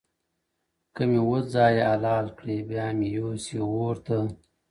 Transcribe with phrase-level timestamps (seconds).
[0.95, 4.25] که مي اووه ځایه حلال کړي ـ بیا مي یوسي اور ته ـ